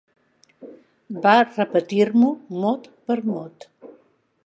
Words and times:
Va 1.27 1.35
repetir-m'ho 1.43 2.33
mot 2.65 2.91
per 3.11 3.23
mot. 3.33 3.73